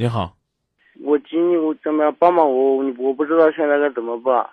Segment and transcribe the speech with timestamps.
[0.00, 0.34] 你好，
[1.04, 2.76] 我今我怎么样帮帮我？
[2.96, 4.48] 我不知道现在该怎么办。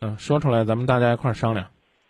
[0.00, 1.66] 嗯，说出来，咱们大家一块儿商量。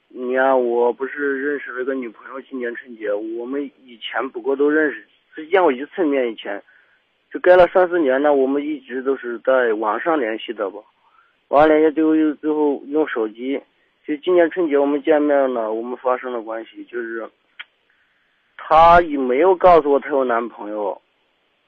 [0.06, 5.04] 你呀、我不是认识了一个女朋友，今年春节，我们以前不过都认识，
[5.34, 6.30] 只见过一次面。
[6.30, 6.62] 以前，
[7.32, 10.78] 就隔了三四年呢，我们一直都是在网上联系的吧。
[11.48, 13.60] 完了，也就最后用手机。
[14.06, 17.28] 就今年春节我们见面了，我们发生了关系，就是
[18.56, 21.02] 她也没有告诉我她有男朋友，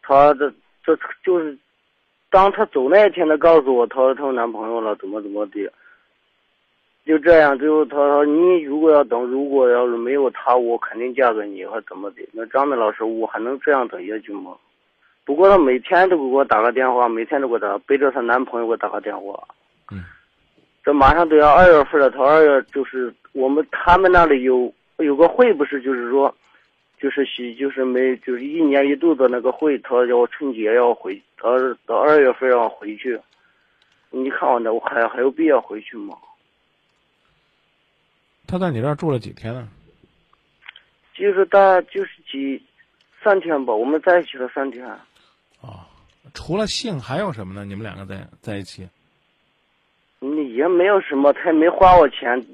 [0.00, 0.55] 她的
[0.96, 1.57] 这就是
[2.30, 5.70] 当她走那一天，她告诉我她她有男朋友了，怎么怎么的。
[7.06, 14.55] 就这样，最后他说：“你如果要等，如果要是没有他，我肯定嫁给你，或怎么的。”那张明老师，我还能这样等下去吗？
[15.24, 19.42] 不过她每天都给我打个电话，每天都给我打，背着她男朋友给我打个电话。
[19.91, 20.05] 嗯。
[20.84, 26.34] 这马上都要二月份了，她二月就是我们他们那里有有个会，不是就是说，
[27.01, 31.48] 就是喜就是没就是一年一度的那个会，他要春节要回，他
[31.87, 33.19] 到二月份要回去。
[34.11, 36.17] 你看我那我还还有必要回去吗？
[38.47, 39.69] 他在你这儿住了几天呢？
[41.14, 42.62] 就是大就是几
[43.22, 44.87] 三天吧，我们在一起了三天。
[45.61, 45.81] 哦，
[46.33, 47.65] 除了性还有什么呢？
[47.65, 48.89] 你们两个在在一起？
[50.20, 52.44] 你也没有什么，他也没花我钱。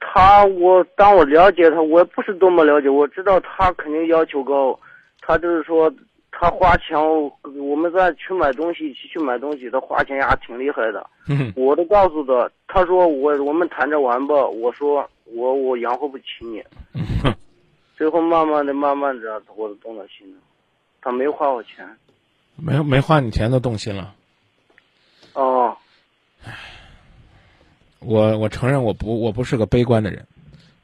[0.00, 4.78] 他我当我了解他，我也不是多么了解，我知道他肯定要求高。
[5.20, 5.92] 他就是说
[6.32, 6.98] 他花钱，
[7.58, 11.06] 我们在去买东西，一起去买东西，他花钱也还挺厉害的。
[11.28, 14.34] 嗯我都告诉他，他说我我们谈着玩吧。
[14.34, 16.62] 我说我我养活不起你。
[17.22, 17.32] 哼
[17.96, 20.40] 最后慢慢的、慢慢的，我都动了心了。
[21.02, 21.86] 他没花我钱。
[22.56, 24.14] 没没花你钱都动心了。
[25.34, 25.76] 哦，
[28.10, 30.26] 我我承认我不我不是个悲观的人，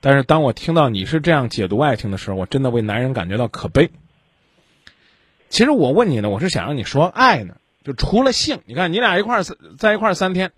[0.00, 3.90] 但是当我听到你是这样解读爱情的时候，我真的为男人感觉到可悲。
[5.48, 9.42] 其实我问你呢，我是想让你说爱呢，就除了性，你看你俩一块儿
[9.76, 10.52] 在一块儿三天，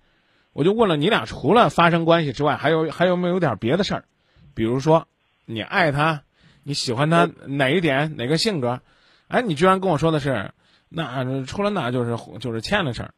[0.52, 4.04] 我就问了你俩除了发生关系之外，还有还有没有点别的事儿？
[4.52, 5.08] 比如说
[5.46, 6.22] 你爱他，
[6.64, 8.82] 你喜欢他哪一点哪个性格？
[9.28, 10.50] 哎，你居然跟我说的是，
[10.90, 13.14] 那除了那就是就是欠的事儿，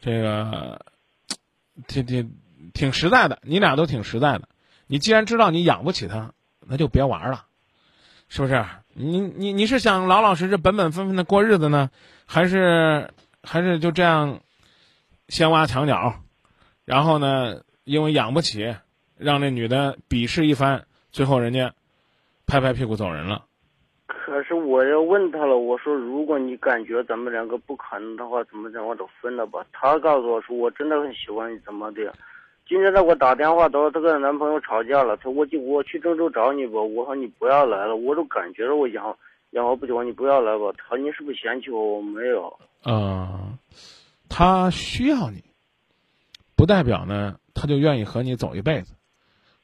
[0.00, 0.80] 这个
[1.88, 2.34] 挺挺
[2.74, 4.48] 挺实在的，你俩都挺实在的。
[4.86, 7.46] 你既然知道你养不起他，那就别玩了，
[8.28, 8.62] 是不是？
[8.92, 11.90] 你你你是想老老实实、本本分分的过日子呢，
[12.26, 13.10] 还是
[13.42, 14.40] 还是就这样
[15.28, 16.14] 先挖墙角，
[16.84, 18.76] 然后呢，因为养不起，
[19.16, 21.72] 让那女的鄙视一番，最后人家
[22.46, 23.46] 拍拍屁股走人了。
[24.06, 29.64] 可是我要问他了，我说如果你感觉咱们两个不可能的话，怎么着我就分了吧。
[29.72, 32.14] 他告诉我说我真的很喜欢你，怎么的？
[32.66, 36.80] 今天他给我打电话，他说他跟她男朋友吵架了，他我就我去郑州找你吧。
[36.80, 39.16] 我说你不要来了，我都感觉着我养
[39.50, 40.72] 养活不起我，你不要来吧。
[40.78, 41.96] 他说你是不是嫌弃我？
[41.96, 42.58] 我没有。
[42.82, 43.58] 呃，
[44.28, 45.44] 他需要你，
[46.56, 48.94] 不代表呢他就愿意和你走一辈子。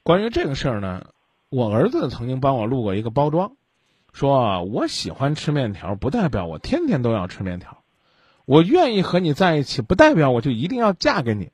[0.03, 1.07] 关于这个事儿呢，
[1.49, 3.53] 我儿子曾经帮我录过一个包装，
[4.13, 7.83] 说我喜欢吃面条，不代表我天天都要吃面条。
[8.45, 11.51] 我愿意和你在一起，不代表我就一定要嫁给你。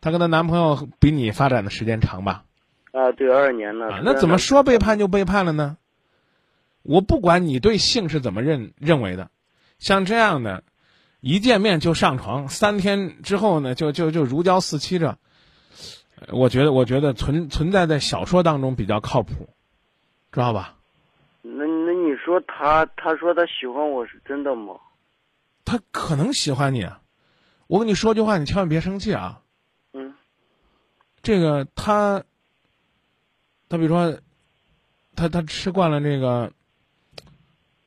[0.00, 2.44] 她跟她男朋友比你发展的时间长吧？
[2.92, 3.92] 啊，对，二年了。
[3.92, 5.76] 啊，那怎么说背叛就背叛了呢？
[6.82, 9.30] 我不管你对性是怎么认认为的，
[9.78, 10.64] 像这样的，
[11.20, 15.18] 一见面就上床，三天之后呢，就就就如胶似漆着，
[16.20, 19.50] 呃我觉得我觉得存存在在小说当中比较靠谱，
[20.32, 20.76] 知道吧？
[21.42, 24.74] 那那你说他他说他喜欢我是真的吗？
[25.64, 27.02] 他可能喜欢你啊，
[27.66, 29.42] 我跟你说句话，你千万别生气啊。
[31.28, 32.24] 嗯这个他，
[33.68, 34.18] 他比如说，
[35.14, 36.50] 他他吃惯了这个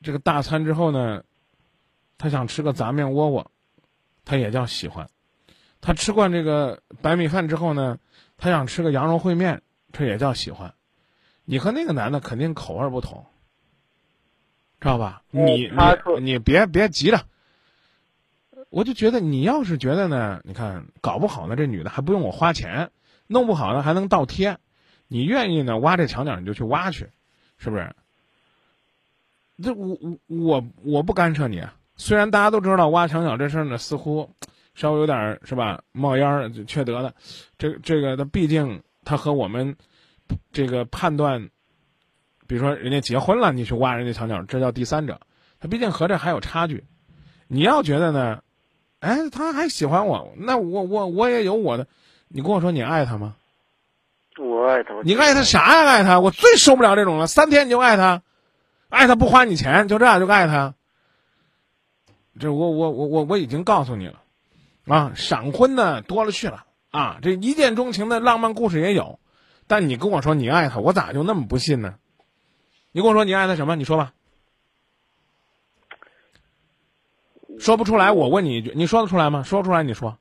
[0.00, 1.24] 这个大餐之后呢，
[2.18, 3.50] 他想吃个杂面窝窝，
[4.24, 5.10] 他也叫喜欢。
[5.80, 7.98] 他吃惯这个白米饭之后呢，
[8.38, 9.60] 他想吃个羊肉烩面，
[9.90, 10.72] 这也叫喜欢。
[11.44, 13.26] 你和那个男的肯定口味不同，
[14.80, 15.24] 知道吧？
[15.32, 17.26] 你你你别别急着，
[18.70, 22.92] 我就觉得你要是觉得呢，你看搞不好呢，这女的还不用我花钱，
[23.26, 24.58] 弄不好呢还能倒贴，
[25.08, 27.08] 你愿意呢挖这墙角你就去挖去，
[27.58, 27.94] 是不是？
[29.62, 31.74] 这我我我我不干涉你啊。
[31.96, 34.28] 虽然大家都知道挖墙角这事儿呢，似乎
[34.74, 37.14] 稍微有点是吧冒烟儿缺德的，
[37.58, 39.76] 这这个它毕竟它和我们
[40.52, 41.50] 这个判断，
[42.46, 45.20] 比如说人家结婚了，你去挖人家墙角，这叫第三者，
[45.60, 46.82] 他毕竟和这还有差距。
[47.46, 48.42] 你要觉得呢，
[48.98, 51.86] 哎，他还喜欢我，那我我我也有我的。
[52.32, 53.36] 你跟我说你爱他吗？
[54.38, 54.94] 我爱他。
[55.04, 55.86] 你爱他啥呀？
[55.86, 56.18] 爱他？
[56.20, 58.22] 我最受不了这种了，三天你就爱他，
[58.88, 60.74] 爱他不花你钱，就这样就爱他。
[62.40, 64.22] 这我我我我我已经告诉你了，
[64.86, 69.20] 啊，闪婚的多了去了啊，这一见钟情的浪漫故事也有，
[69.66, 71.96] 但你跟我说你爱他，我咋就那么不信呢？
[72.92, 73.76] 你跟我说你爱他什么？
[73.76, 74.14] 你说吧。
[77.58, 79.42] 说不出来，我问你一句，你说得出来吗？
[79.42, 80.16] 说出来，你说。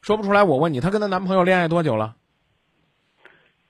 [0.00, 2.16] 说不出来，我问你，她跟她男朋友恋爱多久了？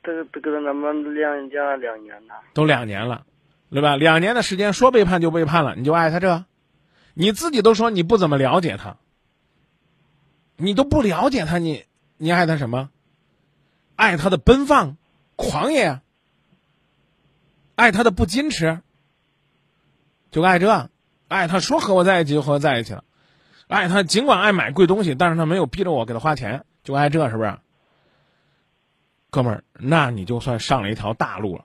[0.02, 2.34] 这个这个跟咱们恋爱两年了。
[2.54, 3.26] 都两年了，
[3.70, 3.96] 对吧？
[3.96, 6.44] 两年的时间，说背叛就背叛了，你就爱他这？
[7.14, 8.96] 你自己都说你不怎么了解他，
[10.56, 11.84] 你都不了解他，你
[12.16, 12.90] 你爱他什么？
[13.96, 14.96] 爱他的奔放、
[15.34, 16.00] 狂野，
[17.74, 18.81] 爱他的不矜持，
[20.31, 20.88] 就爱这？
[21.26, 23.04] 爱他说和我在一起就和我在一起了，
[23.69, 27.59] 爱他尽管爱买贵东西，但是他没有逼着我给他花钱，就爱这是不是？
[29.31, 31.65] 哥们儿，那你就算上了一条大路了，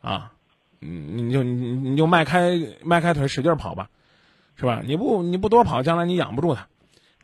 [0.00, 0.32] 啊，
[0.78, 2.52] 你你就你你就迈开
[2.84, 3.90] 迈开腿使劲跑吧，
[4.54, 4.82] 是吧？
[4.84, 6.68] 你不你不多跑，将来你养不住他。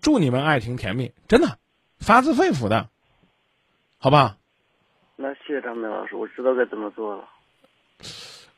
[0.01, 1.59] 祝你们爱情甜蜜，真的，
[2.01, 2.89] 发自肺腑的，
[3.99, 4.37] 好吧？
[5.15, 7.29] 那谢谢张明老师，我知道该怎么做了。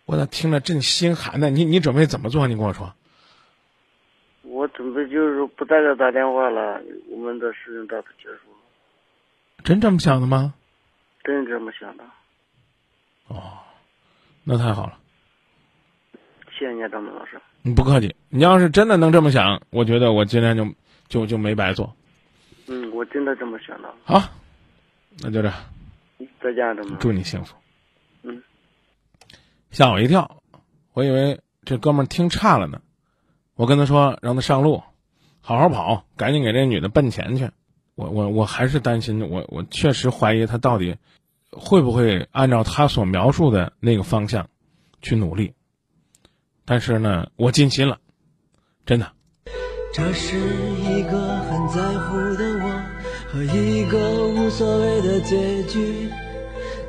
[0.07, 1.51] 我咋听着真心寒呢？
[1.51, 2.47] 你你准备怎么做？
[2.47, 2.95] 你跟我说。
[4.75, 8.59] 我准备就是不再给他打电话了，我们的事情到此结束了。
[9.63, 10.53] 真这么想的吗？
[11.23, 12.05] 真这么想的。
[13.29, 13.59] 哦，
[14.43, 14.99] 那太好了。
[16.51, 17.41] 谢谢你，张明老师。
[17.63, 18.15] 你不客气。
[18.29, 20.67] 你要是真的能这么想，我觉得我今天就
[21.09, 21.95] 就就没白做。
[22.67, 23.95] 嗯，我真的这么想的。
[24.05, 24.21] 好，
[25.21, 25.57] 那就这样。
[26.41, 26.99] 再见，张明。
[26.99, 27.55] 祝你幸福。
[28.23, 28.43] 嗯。
[29.71, 30.43] 吓我一跳，
[30.95, 32.81] 我以为这哥们儿听差了呢。
[33.57, 34.83] 我跟他说让他上路，
[35.41, 37.51] 好好跑，赶紧给这女的奔钱去。
[37.95, 40.97] 我我我还是担心，我我确实怀疑他到底
[41.51, 44.49] 会不会按照他所描述的那个方向
[45.01, 45.55] 去努力。
[46.65, 47.99] 但是呢，我尽心了，
[48.85, 49.13] 真的。
[49.93, 52.83] 这是一个很在乎的我
[53.31, 56.11] 和一个无所谓的结局。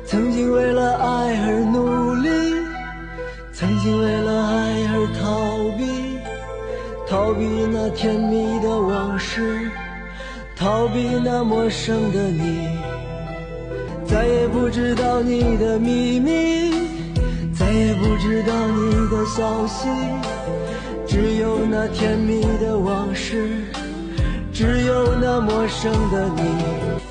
[0.04, 2.28] 曾经为了爱而努力，
[3.52, 5.84] 曾经为了爱而逃避，
[7.08, 9.70] 逃避那甜蜜的往事。
[10.58, 12.66] 逃避那陌生的你，
[14.06, 16.72] 再也不知道你的秘密，
[17.54, 19.86] 再也不知道你的消息，
[21.06, 23.64] 只有那甜蜜的往事，
[24.50, 26.42] 只有那陌生的你，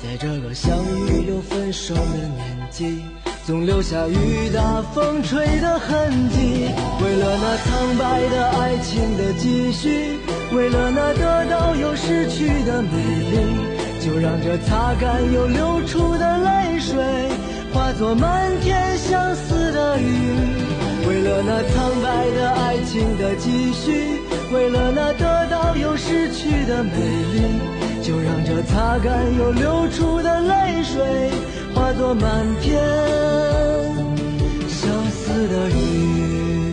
[0.02, 0.76] 在这个相
[1.06, 3.00] 遇又分手的年纪。
[3.44, 6.66] 总留下雨打风吹的痕迹，
[7.00, 7.05] 为了那
[7.86, 10.18] 苍白的爱情的继续
[10.52, 13.36] 为了那得到又失去的美丽
[14.00, 16.96] 就让这擦干又流出的泪水
[17.72, 20.08] 化作满天相思的雨
[21.06, 24.20] 为了那苍白的爱情的继续
[24.52, 31.30] 为了那得到又失去的美丽就让这擦干又流出的泪水
[31.72, 32.82] 化作满天
[34.66, 36.65] 相思的雨